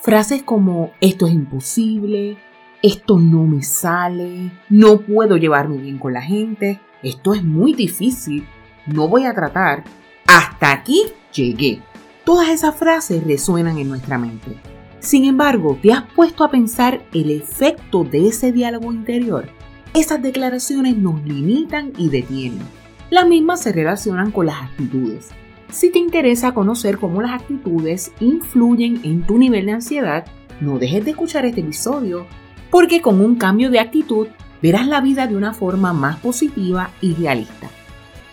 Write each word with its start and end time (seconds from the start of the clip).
Frases 0.00 0.42
como 0.42 0.92
esto 1.02 1.26
es 1.26 1.34
imposible, 1.34 2.38
esto 2.82 3.18
no 3.18 3.44
me 3.44 3.62
sale, 3.62 4.50
no 4.70 5.00
puedo 5.00 5.36
llevarme 5.36 5.76
bien 5.76 5.98
con 5.98 6.14
la 6.14 6.22
gente, 6.22 6.80
esto 7.02 7.34
es 7.34 7.44
muy 7.44 7.74
difícil, 7.74 8.46
no 8.86 9.08
voy 9.08 9.26
a 9.26 9.34
tratar, 9.34 9.84
hasta 10.26 10.72
aquí 10.72 11.02
llegué. 11.34 11.82
Todas 12.24 12.48
esas 12.48 12.76
frases 12.76 13.22
resuenan 13.24 13.76
en 13.76 13.90
nuestra 13.90 14.16
mente. 14.16 14.56
Sin 15.00 15.26
embargo, 15.26 15.78
¿te 15.82 15.92
has 15.92 16.04
puesto 16.14 16.44
a 16.44 16.50
pensar 16.50 17.02
el 17.12 17.30
efecto 17.30 18.02
de 18.02 18.28
ese 18.28 18.52
diálogo 18.52 18.94
interior? 18.94 19.50
Esas 19.92 20.22
declaraciones 20.22 20.96
nos 20.96 21.22
limitan 21.24 21.92
y 21.98 22.08
detienen. 22.08 22.62
Las 23.10 23.26
mismas 23.26 23.60
se 23.60 23.72
relacionan 23.72 24.30
con 24.30 24.46
las 24.46 24.62
actitudes. 24.62 25.28
Si 25.72 25.90
te 25.90 26.00
interesa 26.00 26.52
conocer 26.52 26.98
cómo 26.98 27.22
las 27.22 27.40
actitudes 27.40 28.12
influyen 28.18 29.00
en 29.04 29.22
tu 29.22 29.38
nivel 29.38 29.66
de 29.66 29.72
ansiedad, 29.72 30.26
no 30.60 30.78
dejes 30.78 31.04
de 31.04 31.12
escuchar 31.12 31.46
este 31.46 31.60
episodio, 31.60 32.26
porque 32.70 33.00
con 33.00 33.20
un 33.20 33.36
cambio 33.36 33.70
de 33.70 33.78
actitud 33.78 34.26
verás 34.60 34.88
la 34.88 35.00
vida 35.00 35.28
de 35.28 35.36
una 35.36 35.54
forma 35.54 35.92
más 35.92 36.18
positiva 36.18 36.90
y 37.00 37.14
realista. 37.14 37.70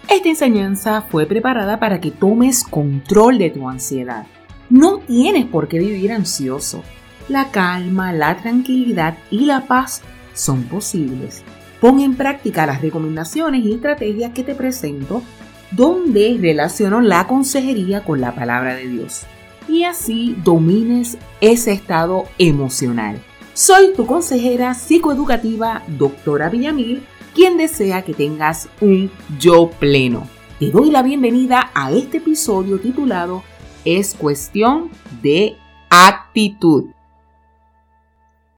Esta 0.10 0.30
enseñanza 0.30 1.02
fue 1.02 1.28
preparada 1.28 1.80
para 1.80 2.02
que 2.02 2.12
tomes 2.12 2.64
control 2.64 3.38
de 3.38 3.52
tu 3.52 3.70
ansiedad. 3.70 4.26
No 4.70 4.98
tienes 5.00 5.46
por 5.46 5.68
qué 5.68 5.80
vivir 5.80 6.12
ansioso. 6.12 6.82
La 7.30 7.52
calma, 7.52 8.14
la 8.14 8.38
tranquilidad 8.38 9.18
y 9.30 9.46
la 9.46 9.68
paz 9.68 10.02
son 10.34 10.64
posibles. 10.64 11.44
Pon 11.80 12.00
en 12.00 12.16
práctica 12.16 12.66
las 12.66 12.82
recomendaciones 12.82 13.64
y 13.64 13.74
estrategias 13.74 14.32
que 14.32 14.44
te 14.44 14.56
presento, 14.56 15.22
donde 15.72 16.38
relaciono 16.40 17.02
la 17.02 17.28
consejería 17.28 18.04
con 18.04 18.22
la 18.22 18.34
palabra 18.34 18.76
de 18.76 18.88
Dios. 18.88 19.26
Y 19.68 19.84
así 19.84 20.36
domines 20.44 21.18
ese 21.42 21.74
estado 21.74 22.26
emocional. 22.38 23.20
Soy 23.54 23.94
tu 23.96 24.06
consejera 24.06 24.74
psicoeducativa, 24.74 25.84
doctora 25.88 26.50
Villamil, 26.50 27.04
quien 27.34 27.58
desea 27.58 28.04
que 28.04 28.14
tengas 28.14 28.70
un 28.82 29.12
yo 29.40 29.70
pleno. 29.80 30.28
Te 30.60 30.72
doy 30.72 30.90
la 30.90 31.04
bienvenida 31.04 31.72
a 31.74 31.92
este 31.92 32.18
episodio 32.18 32.80
titulado 32.80 33.44
Es 33.84 34.16
cuestión 34.16 34.90
de 35.22 35.58
actitud. 35.90 36.86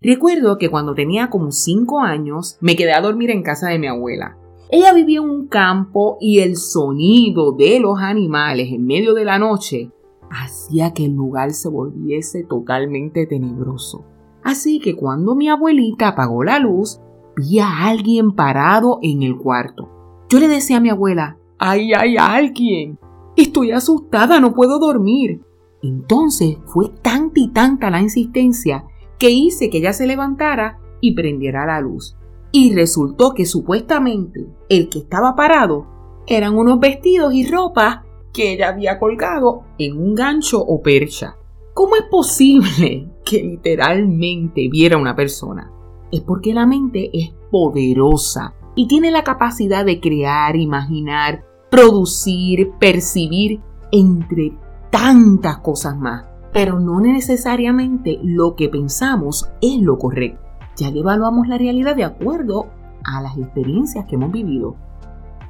Recuerdo 0.02 0.58
que 0.58 0.70
cuando 0.70 0.96
tenía 0.96 1.30
como 1.30 1.52
5 1.52 2.00
años 2.02 2.58
me 2.62 2.76
quedé 2.76 2.94
a 2.94 3.02
dormir 3.02 3.32
en 3.32 3.44
casa 3.44 3.68
de 3.68 3.80
mi 3.80 3.88
abuela. 3.88 4.38
Ella 4.72 4.94
vivía 4.94 5.20
en 5.20 5.30
un 5.30 5.48
campo 5.48 6.18
y 6.22 6.40
el 6.40 6.56
sonido 6.56 7.54
de 7.54 7.80
los 7.80 8.00
animales 8.00 8.72
en 8.72 8.86
medio 8.86 9.16
de 9.16 9.26
la 9.26 9.40
noche 9.40 9.92
hacía 10.30 10.94
que 10.94 11.06
el 11.06 11.14
lugar 11.14 11.54
se 11.54 11.70
volviese 11.70 12.44
totalmente 12.44 13.26
tenebroso. 13.26 14.06
Así 14.44 14.80
que 14.80 14.96
cuando 14.96 15.34
mi 15.34 15.50
abuelita 15.50 16.10
apagó 16.10 16.44
la 16.44 16.60
luz, 16.60 17.00
vi 17.36 17.58
a 17.58 17.88
alguien 17.88 18.34
parado 18.34 19.00
en 19.02 19.24
el 19.24 19.38
cuarto. 19.38 19.90
Yo 20.30 20.40
le 20.40 20.48
decía 20.48 20.78
a 20.78 20.82
mi 20.82 20.90
abuela, 20.90 21.40
¡ay, 21.58 21.94
hay 21.94 22.18
alguien! 22.18 23.00
Estoy 23.36 23.72
asustada, 23.72 24.40
no 24.40 24.54
puedo 24.54 24.78
dormir. 24.78 25.42
Entonces 25.82 26.58
fue 26.66 26.90
tanta 27.02 27.40
y 27.40 27.48
tanta 27.50 27.90
la 27.90 28.02
insistencia 28.02 28.86
que 29.18 29.32
hice 29.32 29.72
que 29.72 29.80
ella 29.80 29.94
se 29.94 30.06
levantara 30.06 30.80
y 31.02 31.16
prendiera 31.16 31.66
la 31.66 31.82
luz. 31.82 32.19
Y 32.52 32.74
resultó 32.74 33.34
que 33.34 33.46
supuestamente 33.46 34.48
el 34.70 34.90
que 34.90 35.00
estaba 35.00 35.36
parado 35.36 35.86
eran 36.28 36.58
unos 36.58 36.80
vestidos 36.80 37.34
y 37.34 37.50
ropas 37.50 38.00
que 38.34 38.54
ella 38.54 38.70
había 38.70 39.00
colgado 39.00 39.64
en 39.78 39.98
un 39.98 40.16
gancho 40.16 40.62
o 40.62 40.82
percha. 40.82 41.38
¿Cómo 41.74 41.96
es 41.96 42.04
posible 42.04 43.10
que 43.24 43.44
literalmente 43.44 44.68
viera 44.70 44.98
una 44.98 45.16
persona? 45.16 45.72
Es 46.12 46.22
porque 46.22 46.54
la 46.54 46.66
mente 46.66 47.10
es 47.14 47.32
poderosa 47.52 48.54
y 48.76 48.88
tiene 48.88 49.12
la 49.12 49.24
capacidad 49.24 49.86
de 49.86 50.00
crear, 50.00 50.56
imaginar, 50.56 51.46
producir, 51.70 52.72
percibir, 52.80 53.62
entre 53.92 54.54
tantas 54.92 55.60
cosas 55.60 55.98
más. 55.98 56.26
Pero 56.52 56.80
no 56.80 57.00
necesariamente 57.00 58.20
lo 58.24 58.56
que 58.56 58.70
pensamos 58.70 59.50
es 59.62 59.82
lo 59.82 59.98
correcto, 59.98 60.42
ya 60.80 60.92
que 60.92 61.00
evaluamos 61.00 61.48
la 61.48 61.58
realidad 61.58 61.96
de 61.96 62.06
acuerdo 62.06 62.68
a 63.04 63.22
las 63.22 63.38
experiencias 63.38 64.06
que 64.06 64.16
hemos 64.16 64.32
vivido. 64.32 64.76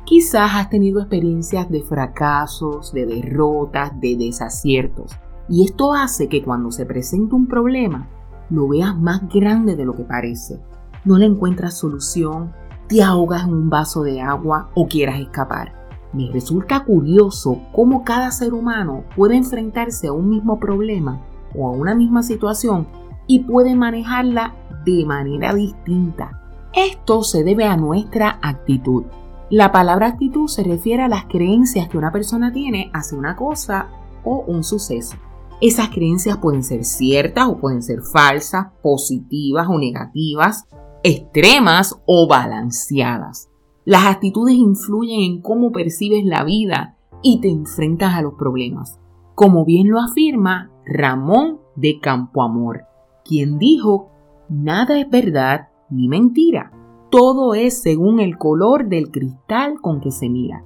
Quizás 0.06 0.52
has 0.56 0.70
tenido 0.70 1.00
experiencias 1.00 1.70
de 1.70 1.84
fracasos, 1.84 2.92
de 2.94 3.06
derrotas, 3.06 4.00
de 4.02 4.18
desaciertos. 4.18 5.16
Y 5.48 5.64
esto 5.66 5.94
hace 5.94 6.28
que 6.28 6.44
cuando 6.44 6.72
se 6.72 6.86
presenta 6.86 7.36
un 7.36 7.48
problema, 7.48 8.08
lo 8.50 8.68
veas 8.68 8.98
más 8.98 9.30
grande 9.30 9.76
de 9.76 9.86
lo 9.86 9.96
que 9.96 10.04
parece. 10.04 10.60
No 11.06 11.18
le 11.18 11.26
encuentras 11.26 11.78
solución, 11.78 12.52
te 12.88 13.04
ahogas 13.04 13.44
en 13.44 13.54
un 13.54 13.70
vaso 13.70 14.02
de 14.02 14.22
agua 14.22 14.72
o 14.74 14.88
quieras 14.88 15.20
escapar. 15.20 15.74
Me 16.12 16.32
resulta 16.32 16.84
curioso 16.86 17.62
cómo 17.72 18.04
cada 18.04 18.32
ser 18.32 18.56
humano 18.56 19.04
puede 19.16 19.36
enfrentarse 19.36 20.08
a 20.08 20.14
un 20.14 20.28
mismo 20.28 20.60
problema 20.60 21.22
o 21.56 21.68
a 21.68 21.72
una 21.72 21.94
misma 21.94 22.24
situación 22.24 22.88
y 23.28 23.44
puede 23.44 23.76
manejarla 23.76 24.56
de 24.98 25.06
manera 25.06 25.54
distinta. 25.54 26.42
Esto 26.74 27.24
se 27.24 27.44
debe 27.44 27.66
a 27.66 27.78
nuestra 27.78 28.40
actitud. 28.42 29.06
La 29.50 29.72
palabra 29.72 30.08
actitud 30.08 30.48
se 30.48 30.64
refiere 30.64 31.04
a 31.04 31.08
las 31.08 31.26
creencias 31.26 31.90
que 31.90 31.98
una 31.98 32.12
persona 32.12 32.52
tiene 32.52 32.92
hacia 32.94 33.18
una 33.18 33.36
cosa 33.36 33.90
o 34.24 34.44
un 34.48 34.64
suceso. 34.64 35.16
Esas 35.62 35.90
creencias 35.90 36.38
pueden 36.38 36.64
ser 36.64 36.86
ciertas 36.86 37.48
o 37.48 37.58
pueden 37.58 37.82
ser 37.82 38.02
falsas, 38.02 38.68
positivas 38.82 39.68
o 39.68 39.78
negativas, 39.78 40.68
extremas 41.04 42.00
o 42.06 42.28
balanceadas. 42.28 43.50
Las 43.86 44.06
actitudes 44.06 44.56
influyen 44.56 45.22
en 45.22 45.42
cómo 45.42 45.72
percibes 45.72 46.24
la 46.24 46.44
vida 46.44 46.98
y 47.22 47.42
te 47.42 47.50
enfrentas 47.50 48.14
a 48.14 48.22
los 48.22 48.36
problemas. 48.36 49.00
Como 49.36 49.66
bien 49.66 49.90
lo 49.90 50.00
afirma 50.00 50.72
Ramón 50.86 51.60
de 51.76 52.00
Campoamor, 52.00 52.84
quien 53.26 53.58
dijo, 53.58 54.12
nada 54.50 55.00
es 55.00 55.10
verdad 55.10 55.70
ni 55.90 56.08
mentira, 56.08 56.72
todo 57.10 57.54
es 57.54 57.82
según 57.82 58.20
el 58.20 58.38
color 58.38 58.88
del 58.88 59.12
cristal 59.12 59.82
con 59.82 60.02
que 60.02 60.12
se 60.12 60.30
mira. 60.30 60.64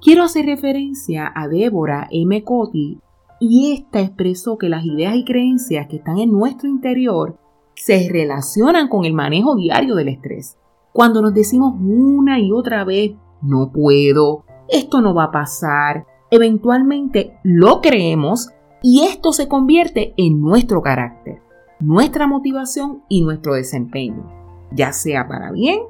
Quiero 0.00 0.22
hacer 0.22 0.46
referencia 0.46 1.32
a 1.34 1.48
Débora 1.48 2.06
M. 2.10 2.44
Coti 2.44 3.00
y 3.40 3.72
esta 3.72 4.00
expresó 4.00 4.56
que 4.58 4.68
las 4.68 4.84
ideas 4.84 5.16
y 5.16 5.24
creencias 5.24 5.88
que 5.88 5.96
están 5.96 6.18
en 6.18 6.30
nuestro 6.30 6.68
interior 6.68 7.38
se 7.74 8.08
relacionan 8.10 8.88
con 8.88 9.04
el 9.04 9.12
manejo 9.12 9.56
diario 9.56 9.94
del 9.94 10.08
estrés. 10.08 10.56
Cuando 10.92 11.20
nos 11.20 11.34
decimos 11.34 11.74
una 11.78 12.38
y 12.38 12.50
otra 12.52 12.84
vez, 12.84 13.12
no 13.42 13.70
puedo, 13.72 14.44
esto 14.68 15.00
no 15.00 15.14
va 15.14 15.24
a 15.24 15.30
pasar, 15.30 16.06
eventualmente 16.30 17.38
lo 17.42 17.80
creemos 17.80 18.50
y 18.82 19.02
esto 19.02 19.32
se 19.32 19.48
convierte 19.48 20.14
en 20.16 20.40
nuestro 20.40 20.80
carácter, 20.80 21.42
nuestra 21.80 22.26
motivación 22.26 23.02
y 23.08 23.22
nuestro 23.22 23.54
desempeño, 23.54 24.24
ya 24.72 24.92
sea 24.92 25.28
para 25.28 25.52
bien 25.52 25.80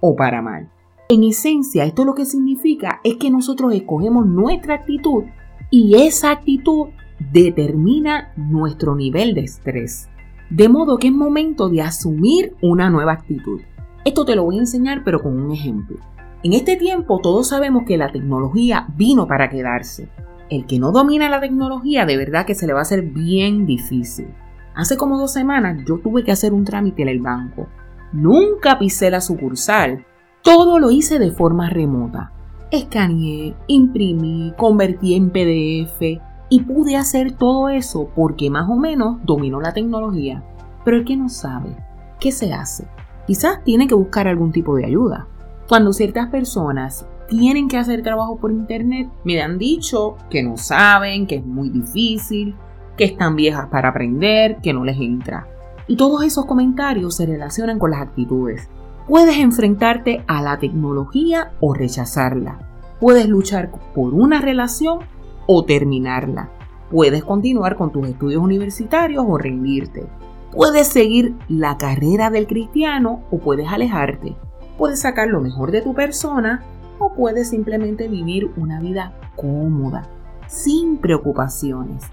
o 0.00 0.16
para 0.16 0.42
mal. 0.42 0.70
En 1.08 1.22
esencia, 1.22 1.84
esto 1.84 2.04
lo 2.04 2.14
que 2.14 2.24
significa 2.24 3.00
es 3.04 3.16
que 3.16 3.30
nosotros 3.30 3.72
escogemos 3.72 4.26
nuestra 4.26 4.74
actitud 4.74 5.24
y 5.70 5.94
esa 5.94 6.32
actitud 6.32 6.88
determina 7.32 8.32
nuestro 8.36 8.96
nivel 8.96 9.34
de 9.34 9.42
estrés. 9.42 10.08
De 10.50 10.68
modo 10.68 10.98
que 10.98 11.08
es 11.08 11.12
momento 11.12 11.68
de 11.68 11.82
asumir 11.82 12.56
una 12.60 12.90
nueva 12.90 13.12
actitud. 13.12 13.60
Esto 14.04 14.24
te 14.24 14.36
lo 14.36 14.44
voy 14.44 14.56
a 14.56 14.60
enseñar 14.60 15.02
pero 15.04 15.22
con 15.22 15.38
un 15.38 15.52
ejemplo. 15.52 15.98
En 16.42 16.52
este 16.52 16.76
tiempo 16.76 17.20
todos 17.20 17.48
sabemos 17.48 17.84
que 17.86 17.96
la 17.96 18.12
tecnología 18.12 18.86
vino 18.96 19.26
para 19.26 19.48
quedarse. 19.48 20.08
El 20.50 20.66
que 20.66 20.78
no 20.78 20.92
domina 20.92 21.28
la 21.28 21.40
tecnología 21.40 22.04
de 22.04 22.16
verdad 22.16 22.46
que 22.46 22.54
se 22.54 22.66
le 22.66 22.72
va 22.72 22.80
a 22.80 22.82
hacer 22.82 23.02
bien 23.02 23.66
difícil. 23.66 24.28
Hace 24.76 24.96
como 24.96 25.18
dos 25.18 25.32
semanas 25.32 25.84
yo 25.84 25.98
tuve 25.98 26.22
que 26.22 26.30
hacer 26.30 26.52
un 26.52 26.64
trámite 26.64 27.02
en 27.02 27.08
el 27.08 27.20
banco. 27.20 27.66
Nunca 28.12 28.78
pisé 28.78 29.10
la 29.10 29.20
sucursal. 29.20 30.06
Todo 30.42 30.78
lo 30.78 30.92
hice 30.92 31.18
de 31.18 31.32
forma 31.32 31.68
remota 31.68 32.32
escaneé, 32.70 33.54
imprimí, 33.66 34.52
convertí 34.56 35.14
en 35.14 35.30
PDF 35.30 36.20
y 36.48 36.60
pude 36.62 36.96
hacer 36.96 37.32
todo 37.32 37.68
eso 37.68 38.10
porque 38.14 38.50
más 38.50 38.68
o 38.68 38.76
menos 38.76 39.18
domino 39.24 39.60
la 39.60 39.72
tecnología. 39.72 40.44
Pero 40.84 40.98
el 40.98 41.04
que 41.04 41.16
no 41.16 41.28
sabe, 41.28 41.76
¿qué 42.20 42.32
se 42.32 42.52
hace? 42.52 42.86
Quizás 43.26 43.62
tiene 43.64 43.88
que 43.88 43.94
buscar 43.94 44.28
algún 44.28 44.52
tipo 44.52 44.76
de 44.76 44.86
ayuda. 44.86 45.26
Cuando 45.68 45.92
ciertas 45.92 46.28
personas 46.28 47.06
tienen 47.28 47.66
que 47.66 47.76
hacer 47.76 48.02
trabajo 48.02 48.36
por 48.36 48.52
internet, 48.52 49.10
me 49.24 49.42
han 49.42 49.58
dicho 49.58 50.16
que 50.30 50.44
no 50.44 50.56
saben, 50.56 51.26
que 51.26 51.36
es 51.36 51.44
muy 51.44 51.70
difícil, 51.70 52.54
que 52.96 53.04
están 53.04 53.36
viejas 53.36 53.68
para 53.68 53.90
aprender, 53.90 54.58
que 54.62 54.72
no 54.72 54.84
les 54.84 54.98
entra. 54.98 55.46
Y 55.86 55.96
todos 55.96 56.24
esos 56.24 56.46
comentarios 56.46 57.16
se 57.16 57.26
relacionan 57.26 57.78
con 57.78 57.90
las 57.90 58.00
actitudes. 58.00 58.68
Puedes 59.06 59.38
enfrentarte 59.38 60.24
a 60.26 60.42
la 60.42 60.58
tecnología 60.58 61.52
o 61.60 61.74
rechazarla. 61.74 62.58
Puedes 62.98 63.28
luchar 63.28 63.70
por 63.94 64.14
una 64.14 64.40
relación 64.40 65.00
o 65.46 65.64
terminarla. 65.64 66.50
Puedes 66.90 67.22
continuar 67.22 67.76
con 67.76 67.92
tus 67.92 68.08
estudios 68.08 68.42
universitarios 68.42 69.24
o 69.28 69.38
rendirte. 69.38 70.06
Puedes 70.52 70.88
seguir 70.88 71.36
la 71.48 71.76
carrera 71.76 72.30
del 72.30 72.46
cristiano 72.46 73.22
o 73.30 73.38
puedes 73.38 73.68
alejarte. 73.68 74.36
Puedes 74.78 75.00
sacar 75.00 75.28
lo 75.28 75.40
mejor 75.40 75.70
de 75.70 75.82
tu 75.82 75.94
persona 75.94 76.64
o 76.98 77.12
puedes 77.12 77.50
simplemente 77.50 78.08
vivir 78.08 78.50
una 78.56 78.80
vida 78.80 79.12
cómoda, 79.36 80.08
sin 80.48 80.98
preocupaciones. 80.98 82.04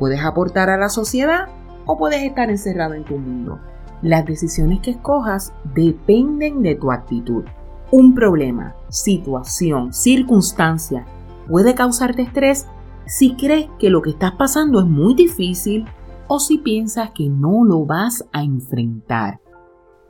Puedes 0.00 0.24
aportar 0.24 0.70
a 0.70 0.78
la 0.78 0.88
sociedad 0.88 1.48
o 1.84 1.98
puedes 1.98 2.22
estar 2.22 2.48
encerrado 2.48 2.94
en 2.94 3.04
tu 3.04 3.18
mundo. 3.18 3.60
Las 4.00 4.24
decisiones 4.24 4.80
que 4.80 4.92
escojas 4.92 5.52
dependen 5.74 6.62
de 6.62 6.74
tu 6.74 6.90
actitud. 6.90 7.44
Un 7.92 8.14
problema, 8.14 8.74
situación, 8.88 9.92
circunstancia 9.92 11.04
puede 11.46 11.74
causarte 11.74 12.22
estrés 12.22 12.66
si 13.06 13.36
crees 13.36 13.68
que 13.78 13.90
lo 13.90 14.00
que 14.00 14.10
estás 14.10 14.32
pasando 14.32 14.80
es 14.80 14.86
muy 14.86 15.14
difícil 15.14 15.84
o 16.28 16.40
si 16.40 16.56
piensas 16.56 17.10
que 17.10 17.28
no 17.28 17.64
lo 17.64 17.84
vas 17.84 18.26
a 18.32 18.42
enfrentar. 18.42 19.40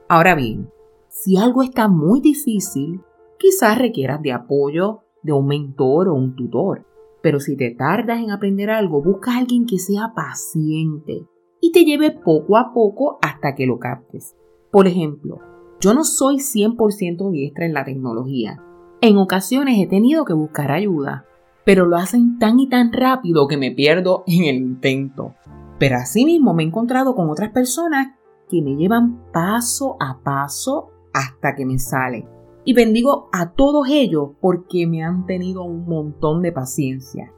Ahora 0.09 0.37
bien, 0.37 0.71
si 1.09 1.37
algo 1.37 1.65
está 1.65 1.89
muy 1.89 2.21
difícil, 2.21 3.01
quizás 3.41 3.77
requieras 3.77 4.23
de 4.23 4.35
apoyo 4.35 5.01
de 5.25 5.33
un 5.33 5.47
mentor 5.47 6.09
o 6.09 6.15
un 6.15 6.37
tutor. 6.37 6.87
Pero 7.23 7.41
si 7.41 7.57
te 7.57 7.71
tardas 7.71 8.21
en 8.21 8.31
aprender 8.31 8.71
algo, 8.71 9.03
busca 9.03 9.35
a 9.35 9.39
alguien 9.39 9.67
que 9.67 9.79
sea 9.79 10.13
paciente 10.15 11.27
y 11.61 11.73
te 11.73 11.85
lleve 11.85 12.11
poco 12.11 12.57
a 12.57 12.73
poco 12.73 13.19
hasta 13.23 13.55
que 13.55 13.67
lo 13.67 13.79
captes. 13.79 14.35
Por 14.71 14.87
ejemplo, 14.87 15.41
yo 15.81 15.95
no 15.95 16.05
soy 16.05 16.37
100% 16.37 17.31
diestra 17.31 17.67
en 17.67 17.75
la 17.75 17.85
tecnología. 17.85 18.63
En 19.01 19.19
ocasiones 19.19 19.79
he 19.79 19.87
tenido 19.87 20.25
que 20.25 20.33
buscar 20.33 20.71
ayuda, 20.71 21.27
pero 21.65 21.87
lo 21.87 21.97
hacen 21.97 22.39
tan 22.39 22.61
y 22.61 22.69
tan 22.69 22.93
rápido 22.93 23.47
que 23.49 23.57
me 23.57 23.71
pierdo 23.71 24.25
en 24.27 24.45
el 24.45 24.57
intento. 24.57 25.35
Pero 25.79 25.97
asimismo 25.97 26.55
me 26.55 26.63
he 26.63 26.67
encontrado 26.67 27.15
con 27.15 27.31
otras 27.31 27.51
personas 27.51 28.09
que 28.49 28.63
me 28.63 28.77
llevan 28.77 29.23
paso 29.33 29.97
a 30.01 30.21
paso 30.23 30.91
hasta 31.13 31.55
que 31.55 31.65
me 31.65 31.79
sale. 31.79 32.27
Y 32.65 32.75
bendigo 32.75 33.29
a 33.33 33.53
todos 33.53 33.89
ellos 33.89 34.31
porque 34.41 34.87
me 34.87 35.03
han 35.03 35.27
tenido 35.27 35.63
un 35.63 35.87
montón 35.87 36.43
de 36.43 36.53
paciencia. 36.53 37.33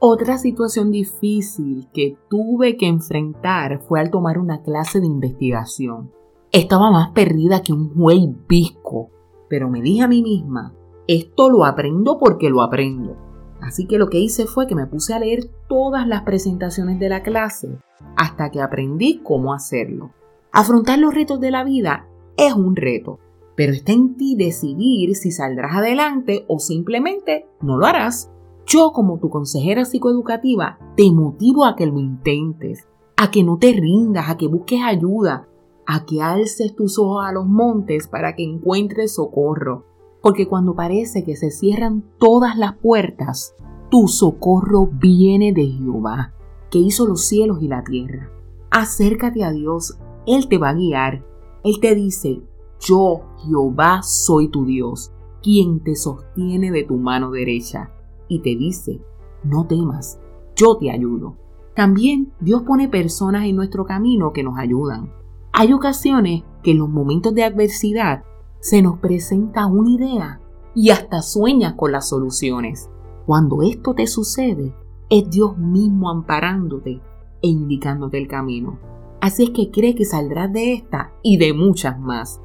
Otra 0.00 0.38
situación 0.38 0.90
difícil 0.90 1.88
que 1.92 2.16
tuve 2.30 2.76
que 2.76 2.86
enfrentar 2.86 3.82
fue 3.82 4.00
al 4.00 4.10
tomar 4.10 4.38
una 4.38 4.62
clase 4.62 5.00
de 5.00 5.06
investigación. 5.06 6.12
Estaba 6.52 6.90
más 6.90 7.10
perdida 7.10 7.62
que 7.62 7.72
un 7.72 7.92
güey 7.94 8.34
visco, 8.48 9.10
pero 9.48 9.68
me 9.68 9.82
dije 9.82 10.02
a 10.02 10.08
mí 10.08 10.22
misma, 10.22 10.74
esto 11.08 11.50
lo 11.50 11.64
aprendo 11.64 12.18
porque 12.18 12.48
lo 12.48 12.62
aprendo. 12.62 13.16
Así 13.60 13.86
que 13.86 13.98
lo 13.98 14.08
que 14.08 14.18
hice 14.18 14.46
fue 14.46 14.66
que 14.66 14.74
me 14.74 14.86
puse 14.86 15.14
a 15.14 15.18
leer 15.18 15.50
todas 15.68 16.06
las 16.06 16.22
presentaciones 16.22 16.98
de 16.98 17.08
la 17.08 17.22
clase 17.22 17.78
hasta 18.16 18.50
que 18.50 18.60
aprendí 18.60 19.20
cómo 19.22 19.52
hacerlo. 19.52 20.12
Afrontar 20.52 20.98
los 20.98 21.14
retos 21.14 21.40
de 21.40 21.50
la 21.50 21.64
vida 21.64 22.06
es 22.36 22.54
un 22.54 22.76
reto, 22.76 23.18
pero 23.58 23.72
está 23.72 23.90
en 23.90 24.14
ti 24.14 24.36
decidir 24.36 25.16
si 25.16 25.32
saldrás 25.32 25.74
adelante 25.74 26.44
o 26.46 26.60
simplemente 26.60 27.48
no 27.60 27.76
lo 27.76 27.86
harás. 27.86 28.30
Yo 28.64 28.92
como 28.92 29.18
tu 29.18 29.30
consejera 29.30 29.84
psicoeducativa 29.84 30.78
te 30.96 31.10
motivo 31.10 31.64
a 31.64 31.74
que 31.74 31.86
lo 31.86 31.98
intentes, 31.98 32.86
a 33.16 33.32
que 33.32 33.42
no 33.42 33.58
te 33.58 33.72
rindas, 33.72 34.30
a 34.30 34.36
que 34.36 34.46
busques 34.46 34.80
ayuda, 34.80 35.48
a 35.88 36.06
que 36.06 36.22
alces 36.22 36.76
tus 36.76 37.00
ojos 37.00 37.24
a 37.26 37.32
los 37.32 37.48
montes 37.48 38.06
para 38.06 38.36
que 38.36 38.44
encuentres 38.44 39.16
socorro. 39.16 39.86
Porque 40.22 40.46
cuando 40.46 40.76
parece 40.76 41.24
que 41.24 41.34
se 41.34 41.50
cierran 41.50 42.04
todas 42.20 42.56
las 42.56 42.76
puertas, 42.76 43.56
tu 43.90 44.06
socorro 44.06 44.86
viene 44.86 45.52
de 45.52 45.66
Jehová, 45.66 46.32
que 46.70 46.78
hizo 46.78 47.08
los 47.08 47.26
cielos 47.26 47.58
y 47.60 47.66
la 47.66 47.82
tierra. 47.82 48.30
Acércate 48.70 49.42
a 49.42 49.50
Dios, 49.50 49.98
Él 50.28 50.46
te 50.46 50.58
va 50.58 50.68
a 50.68 50.74
guiar. 50.74 51.24
Él 51.64 51.80
te 51.80 51.96
dice, 51.96 52.40
yo, 52.80 53.22
Jehová, 53.38 54.02
soy 54.02 54.48
tu 54.48 54.64
Dios, 54.64 55.12
quien 55.42 55.80
te 55.80 55.96
sostiene 55.96 56.70
de 56.70 56.84
tu 56.84 56.96
mano 56.96 57.30
derecha, 57.30 57.92
y 58.28 58.40
te 58.40 58.56
dice, 58.56 59.00
no 59.44 59.66
temas, 59.66 60.20
yo 60.56 60.76
te 60.76 60.90
ayudo. 60.90 61.36
También 61.74 62.32
Dios 62.40 62.62
pone 62.62 62.88
personas 62.88 63.44
en 63.44 63.56
nuestro 63.56 63.84
camino 63.84 64.32
que 64.32 64.42
nos 64.42 64.58
ayudan. 64.58 65.12
Hay 65.52 65.72
ocasiones 65.72 66.42
que 66.62 66.72
en 66.72 66.78
los 66.78 66.88
momentos 66.88 67.34
de 67.34 67.44
adversidad 67.44 68.24
se 68.60 68.82
nos 68.82 68.98
presenta 68.98 69.66
una 69.66 69.90
idea 69.90 70.40
y 70.74 70.90
hasta 70.90 71.22
sueñas 71.22 71.74
con 71.74 71.92
las 71.92 72.08
soluciones. 72.08 72.90
Cuando 73.26 73.62
esto 73.62 73.94
te 73.94 74.06
sucede, 74.06 74.74
es 75.10 75.30
Dios 75.30 75.56
mismo 75.56 76.10
amparándote 76.10 77.00
e 77.42 77.48
indicándote 77.48 78.18
el 78.18 78.28
camino. 78.28 78.78
Así 79.20 79.44
es 79.44 79.50
que 79.50 79.70
cree 79.70 79.94
que 79.94 80.04
saldrás 80.04 80.52
de 80.52 80.74
esta 80.74 81.12
y 81.22 81.38
de 81.38 81.52
muchas 81.52 81.98
más. 81.98 82.40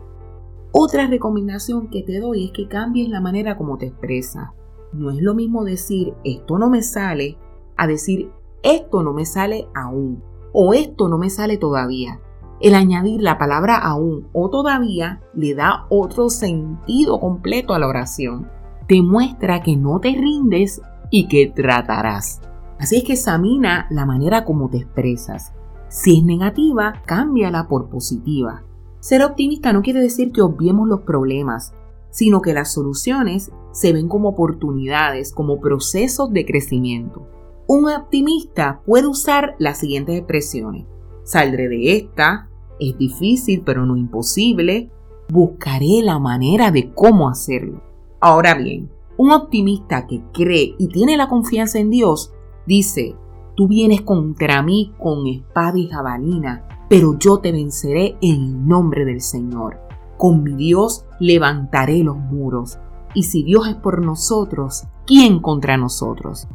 Otra 0.76 1.06
recomendación 1.06 1.88
que 1.92 2.02
te 2.02 2.20
doy 2.20 2.46
es 2.46 2.52
que 2.52 2.68
cambies 2.68 3.08
la 3.08 3.22
manera 3.22 3.60
como 3.60 3.78
te 3.78 3.86
expresas. 3.86 4.50
No 4.92 5.12
es 5.12 5.22
lo 5.22 5.36
mismo 5.36 5.64
decir 5.64 6.16
esto 6.24 6.58
no 6.58 6.72
me 6.72 6.82
sale 6.82 7.38
a 7.78 7.86
decir 7.86 8.32
esto 8.64 9.04
no 9.04 9.14
me 9.14 9.28
sale 9.28 9.68
aún 9.76 10.24
o 10.52 10.74
esto 10.74 11.10
no 11.10 11.20
me 11.20 11.30
sale 11.30 11.58
todavía. 11.58 12.22
El 12.60 12.74
añadir 12.74 13.22
la 13.22 13.38
palabra 13.38 13.78
aún 13.78 14.30
o 14.34 14.50
todavía 14.50 15.22
le 15.36 15.54
da 15.54 15.86
otro 15.90 16.32
sentido 16.32 17.20
completo 17.20 17.76
a 17.76 17.80
la 17.80 17.88
oración. 17.88 18.50
Demuestra 18.88 19.62
que 19.62 19.76
no 19.76 20.00
te 20.00 20.10
rindes 20.10 20.82
y 21.12 21.28
que 21.28 21.54
tratarás. 21.56 22.42
Así 22.80 22.98
es 22.98 23.04
que 23.04 23.14
examina 23.14 23.86
la 23.92 24.08
manera 24.08 24.44
como 24.44 24.72
te 24.72 24.78
expresas. 24.78 25.54
Si 25.88 26.18
es 26.18 26.24
negativa, 26.24 27.04
cámbiala 27.06 27.68
por 27.68 27.90
positiva. 27.90 28.64
Ser 29.04 29.22
optimista 29.22 29.74
no 29.74 29.82
quiere 29.82 30.00
decir 30.00 30.32
que 30.32 30.42
obviemos 30.42 30.88
los 30.88 31.02
problemas, 31.02 31.74
sino 32.10 32.42
que 32.42 32.54
las 32.54 32.72
soluciones 32.72 33.52
se 33.74 33.92
ven 33.92 34.08
como 34.08 34.30
oportunidades, 34.30 35.34
como 35.34 35.60
procesos 35.60 36.32
de 36.32 36.46
crecimiento. 36.46 37.28
Un 37.68 37.92
optimista 37.92 38.82
puede 38.86 39.08
usar 39.08 39.56
las 39.60 39.80
siguientes 39.80 40.18
expresiones. 40.18 40.86
Saldré 41.26 41.68
de 41.68 41.98
esta, 41.98 42.48
es 42.80 42.98
difícil 42.98 43.64
pero 43.66 43.86
no 43.86 43.98
imposible, 43.98 44.90
buscaré 45.28 46.02
la 46.02 46.18
manera 46.18 46.72
de 46.72 46.94
cómo 46.94 47.28
hacerlo. 47.28 47.84
Ahora 48.22 48.54
bien, 48.54 48.90
un 49.18 49.34
optimista 49.34 50.08
que 50.08 50.22
cree 50.32 50.76
y 50.80 50.88
tiene 50.88 51.18
la 51.18 51.28
confianza 51.28 51.78
en 51.78 51.90
Dios 51.90 52.32
dice, 52.66 53.18
tú 53.58 53.68
vienes 53.68 54.00
contra 54.00 54.64
mí 54.64 54.94
con 54.98 55.28
espada 55.28 55.78
y 55.78 55.90
jabalina, 55.90 56.73
pero 56.94 57.18
yo 57.18 57.40
te 57.40 57.52
venceré 57.52 58.18
en 58.22 58.36
el 58.36 58.68
nombre 58.68 59.04
del 59.04 59.20
Señor. 59.20 59.80
Con 60.16 60.44
mi 60.44 60.54
Dios 60.54 61.08
levantaré 61.20 62.04
los 62.04 62.16
muros. 62.16 62.78
Y 63.16 63.24
si 63.24 63.42
Dios 63.42 63.68
es 63.68 63.74
por 63.74 64.06
nosotros, 64.06 64.84
¿quién 65.08 65.40
contra 65.40 65.76
nosotros? 65.76 66.48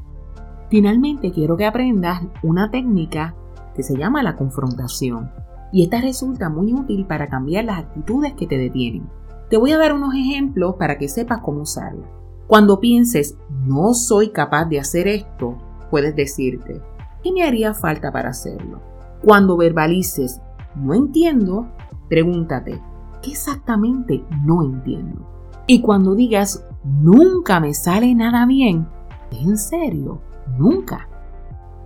Finalmente 0.70 1.32
quiero 1.32 1.56
que 1.56 1.66
aprendas 1.66 2.22
una 2.44 2.70
técnica 2.70 3.34
que 3.74 3.82
se 3.82 3.96
llama 3.96 4.22
la 4.22 4.36
confrontación. 4.36 5.28
Y 5.72 5.82
esta 5.82 6.00
resulta 6.00 6.48
muy 6.48 6.72
útil 6.72 7.04
para 7.04 7.26
cambiar 7.26 7.64
las 7.64 7.80
actitudes 7.80 8.34
que 8.34 8.46
te 8.46 8.58
detienen. 8.58 9.10
Te 9.50 9.56
voy 9.56 9.72
a 9.72 9.78
dar 9.78 9.92
unos 9.92 10.14
ejemplos 10.14 10.76
para 10.76 10.98
que 10.98 11.08
sepas 11.08 11.40
cómo 11.40 11.62
usarla. 11.62 12.06
Cuando 12.46 12.78
pienses, 12.78 13.36
no 13.66 13.92
soy 13.92 14.28
capaz 14.30 14.66
de 14.66 14.78
hacer 14.78 15.08
esto, 15.08 15.58
puedes 15.90 16.14
decirte, 16.14 16.80
¿qué 17.24 17.32
me 17.32 17.42
haría 17.42 17.74
falta 17.74 18.12
para 18.12 18.28
hacerlo? 18.28 18.97
Cuando 19.22 19.56
verbalices 19.56 20.40
no 20.76 20.94
entiendo, 20.94 21.68
pregúntate, 22.08 22.80
¿qué 23.22 23.30
exactamente 23.30 24.24
no 24.44 24.62
entiendo? 24.62 25.26
Y 25.66 25.80
cuando 25.80 26.14
digas 26.14 26.64
nunca 26.84 27.60
me 27.60 27.74
sale 27.74 28.14
nada 28.14 28.46
bien, 28.46 28.88
en 29.30 29.56
serio? 29.58 30.22
Nunca. 30.56 31.08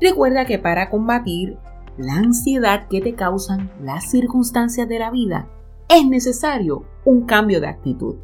Recuerda 0.01 0.45
que 0.45 0.59
para 0.59 0.91
combatir 0.91 1.59
la 1.97 2.15
ansiedad 2.15 2.89
que 2.89 3.01
te 3.01 3.15
causan 3.15 3.71
las 3.83 4.11
circunstancias 4.11 4.89
de 4.89 4.99
la 4.99 5.11
vida, 5.11 5.49
es 5.89 6.07
necesario 6.07 6.85
un 7.05 7.23
cambio 7.23 7.61
de 7.61 7.69
actitud. 7.69 8.17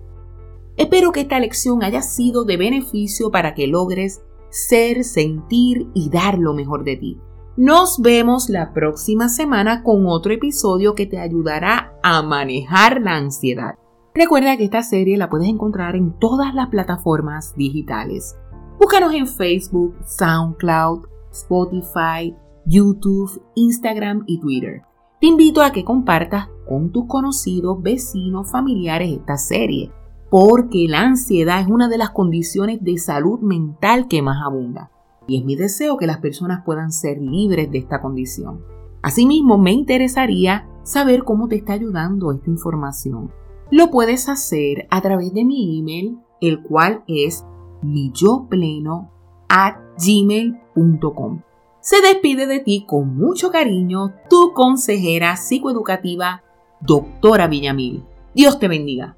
Espero 0.77 1.12
que 1.12 1.23
esta 1.23 1.41
lección 1.41 1.83
haya 1.83 2.03
sido 2.03 2.45
de 2.45 2.57
beneficio 2.57 3.31
para 3.31 3.55
que 3.55 3.67
logres 3.67 4.23
ser, 4.50 5.05
sentir 5.05 5.88
y 5.93 6.09
dar 6.09 6.38
lo 6.38 6.55
mejor 6.55 6.85
de 6.85 6.97
ti. 6.97 7.21
Nos 7.61 7.99
vemos 8.00 8.50
la 8.50 8.73
próxima 8.73 9.29
semana 9.29 9.83
con 9.83 10.07
otro 10.07 10.33
episodio 10.33 10.95
que 10.95 11.07
te 11.07 11.19
ayudará 11.19 11.93
a 12.05 12.23
manejar 12.23 13.00
la 13.00 13.17
ansiedad. 13.17 13.75
Recuerda 14.15 14.57
que 14.57 14.62
esta 14.62 14.85
serie 14.85 15.17
la 15.17 15.29
puedes 15.29 15.49
encontrar 15.49 15.97
en 15.97 16.17
todas 16.21 16.55
las 16.55 16.69
plataformas 16.69 17.57
digitales. 17.57 18.37
Búscanos 18.79 19.12
en 19.12 19.27
Facebook, 19.27 19.97
SoundCloud, 20.07 21.07
Spotify, 21.33 22.33
YouTube, 22.65 23.43
Instagram 23.57 24.23
y 24.29 24.38
Twitter. 24.38 24.83
Te 25.21 25.27
invito 25.27 25.61
a 25.61 25.73
que 25.73 25.85
compartas 25.85 26.47
con 26.69 26.93
tus 26.93 27.07
conocidos, 27.09 27.83
vecinos, 27.83 28.53
familiares 28.53 29.11
esta 29.11 29.37
serie, 29.37 29.91
porque 30.31 30.87
la 30.88 31.00
ansiedad 31.00 31.61
es 31.61 31.67
una 31.67 31.88
de 31.88 31.99
las 31.99 32.11
condiciones 32.11 32.79
de 32.85 32.99
salud 32.99 33.41
mental 33.41 34.07
que 34.07 34.23
más 34.23 34.47
abunda. 34.47 34.93
Y 35.28 35.38
es 35.38 35.44
mi 35.44 35.54
deseo 35.54 35.97
que 35.97 36.06
las 36.06 36.18
personas 36.18 36.64
puedan 36.64 36.90
ser 36.90 37.20
libres 37.20 37.70
de 37.70 37.78
esta 37.78 38.00
condición. 38.00 38.64
Asimismo, 39.02 39.58
me 39.58 39.73
interesaría 39.73 40.68
saber 40.82 41.23
cómo 41.23 41.47
te 41.47 41.56
está 41.56 41.75
ayudando 41.75 42.32
esta 42.32 42.50
información. 42.50 43.30
Lo 43.70 43.90
puedes 43.90 44.28
hacer 44.28 44.88
a 44.90 45.00
través 45.02 45.32
de 45.35 45.44
mi 45.44 45.78
email, 45.78 46.18
el 46.40 46.62
cual 46.62 47.04
es 47.06 47.44
millopleno 47.82 49.12
at 49.49 49.76
gmail.com. 50.04 51.42
Se 51.80 52.00
despide 52.00 52.47
de 52.47 52.61
ti 52.61 52.85
con 52.87 53.16
mucho 53.16 53.50
cariño 53.50 54.14
tu 54.28 54.52
consejera 54.54 55.37
psicoeducativa, 55.37 56.42
doctora 56.80 57.47
Villamil. 57.47 58.04
Dios 58.35 58.58
te 58.58 58.68
bendiga. 58.68 59.16